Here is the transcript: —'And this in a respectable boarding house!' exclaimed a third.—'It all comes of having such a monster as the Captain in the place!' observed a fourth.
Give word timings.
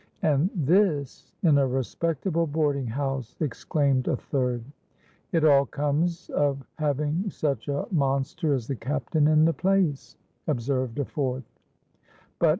—'And 0.23 0.49
this 0.55 1.31
in 1.43 1.59
a 1.59 1.67
respectable 1.67 2.47
boarding 2.47 2.87
house!' 2.87 3.35
exclaimed 3.39 4.07
a 4.07 4.15
third.—'It 4.15 5.45
all 5.45 5.67
comes 5.67 6.27
of 6.31 6.65
having 6.79 7.29
such 7.29 7.67
a 7.67 7.85
monster 7.91 8.55
as 8.55 8.65
the 8.65 8.75
Captain 8.75 9.27
in 9.27 9.45
the 9.45 9.53
place!' 9.53 10.17
observed 10.47 10.97
a 10.97 11.05
fourth. 11.05 11.47